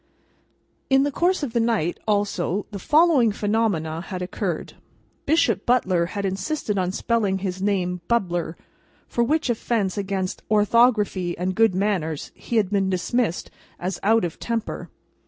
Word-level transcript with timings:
In 0.89 1.03
the 1.03 1.11
course 1.11 1.43
of 1.43 1.53
the 1.53 1.59
night, 1.59 1.99
also, 2.07 2.65
the 2.71 2.79
following 2.79 3.31
phenomena 3.31 4.01
had 4.07 4.23
occurred. 4.23 4.73
Bishop 5.27 5.63
Butler 5.63 6.07
had 6.17 6.25
insisted 6.25 6.79
on 6.79 6.91
spelling 6.91 7.37
his 7.37 7.61
name, 7.61 8.01
"Bubler," 8.09 8.55
for 9.07 9.23
which 9.23 9.47
offence 9.47 9.99
against 9.99 10.41
orthography 10.49 11.37
and 11.37 11.53
good 11.53 11.75
manners 11.75 12.31
he 12.33 12.55
had 12.55 12.71
been 12.71 12.89
dismissed 12.89 13.51
as 13.77 13.99
out 14.01 14.25
of 14.25 14.39
temper. 14.39 14.89